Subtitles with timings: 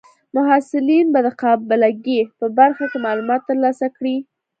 [0.35, 4.15] محصلین به د قابله ګۍ په برخه کې معلومات ترلاسه کړي.